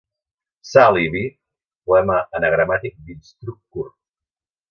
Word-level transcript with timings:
«Sal 0.69 0.95
i 1.01 1.03
vi», 1.15 1.21
poema 1.91 2.17
anagramàtic 2.39 2.97
dins 3.11 3.31
Truc 3.39 3.61
curt. 3.77 3.97